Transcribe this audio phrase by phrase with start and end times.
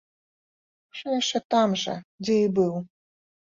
[0.93, 1.95] Усё яшчэ там жа,
[2.25, 2.73] дзе і быў.